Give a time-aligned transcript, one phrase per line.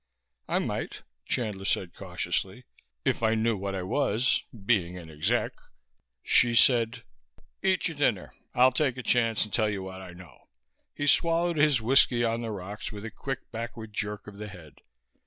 [0.47, 2.63] "I might," Chandler said cautiously,
[3.05, 5.51] "if I knew what I was being an exec."
[6.23, 7.03] Hsi said,
[7.61, 8.33] "Eat your dinner.
[8.55, 10.47] I'll take a chance and tell you what I know."
[10.95, 14.77] He swallowed his whiskey on the rocks with a quick backward jerk of the head.